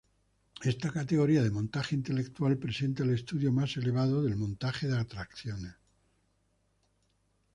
[0.63, 5.75] Esta categoría de montaje intelectual presenta el estudio más elevado del montaje de atracciones.